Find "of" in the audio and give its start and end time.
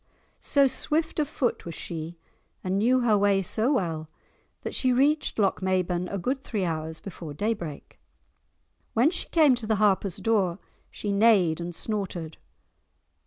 1.19-1.27